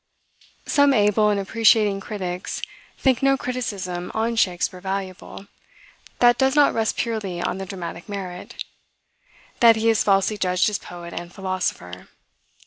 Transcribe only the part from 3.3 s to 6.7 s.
criticism on Shakspeare valuable, that does